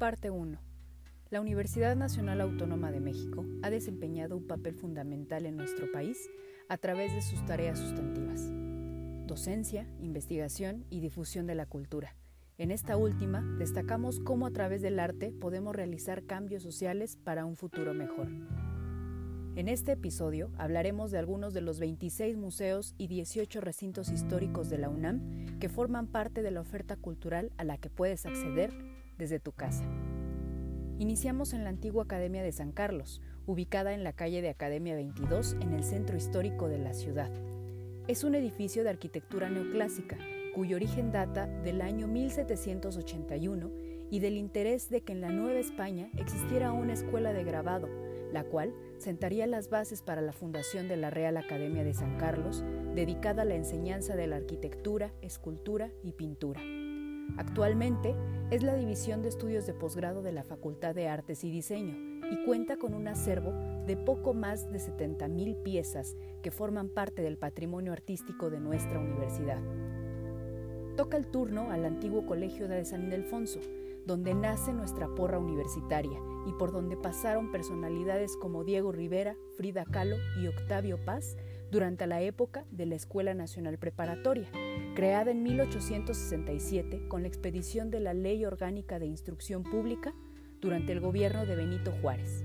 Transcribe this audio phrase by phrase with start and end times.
[0.00, 0.58] Parte 1.
[1.28, 6.30] La Universidad Nacional Autónoma de México ha desempeñado un papel fundamental en nuestro país
[6.70, 8.50] a través de sus tareas sustantivas.
[9.26, 12.16] Docencia, investigación y difusión de la cultura.
[12.56, 17.56] En esta última, destacamos cómo a través del arte podemos realizar cambios sociales para un
[17.56, 18.28] futuro mejor.
[19.54, 24.78] En este episodio hablaremos de algunos de los 26 museos y 18 recintos históricos de
[24.78, 28.72] la UNAM que forman parte de la oferta cultural a la que puedes acceder
[29.20, 29.84] desde tu casa.
[30.98, 35.56] Iniciamos en la antigua Academia de San Carlos, ubicada en la calle de Academia 22
[35.60, 37.30] en el centro histórico de la ciudad.
[38.08, 40.18] Es un edificio de arquitectura neoclásica
[40.54, 43.70] cuyo origen data del año 1781
[44.10, 47.88] y del interés de que en la Nueva España existiera una escuela de grabado,
[48.32, 52.64] la cual sentaría las bases para la fundación de la Real Academia de San Carlos,
[52.94, 56.60] dedicada a la enseñanza de la arquitectura, escultura y pintura.
[57.36, 58.14] Actualmente
[58.50, 61.94] es la División de Estudios de Posgrado de la Facultad de Artes y Diseño
[62.30, 63.52] y cuenta con un acervo
[63.86, 69.60] de poco más de 70.000 piezas que forman parte del patrimonio artístico de nuestra universidad.
[70.96, 73.60] Toca el turno al antiguo Colegio de San Ildefonso,
[74.06, 80.16] donde nace nuestra porra universitaria y por donde pasaron personalidades como Diego Rivera, Frida Kahlo
[80.40, 81.36] y Octavio Paz
[81.70, 84.48] durante la época de la Escuela Nacional Preparatoria,
[84.94, 90.14] creada en 1867 con la expedición de la Ley Orgánica de Instrucción Pública
[90.60, 92.44] durante el gobierno de Benito Juárez.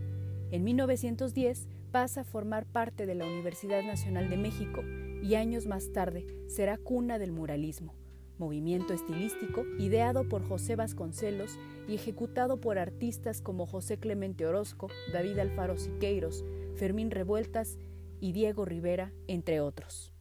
[0.52, 4.81] En 1910 pasa a formar parte de la Universidad Nacional de México
[5.21, 7.95] y años más tarde será cuna del muralismo,
[8.37, 15.39] movimiento estilístico ideado por José Vasconcelos y ejecutado por artistas como José Clemente Orozco, David
[15.39, 16.43] Alfaro Siqueiros,
[16.75, 17.80] Fermín Revueltas
[18.19, 20.14] y Diego Rivera, entre otros.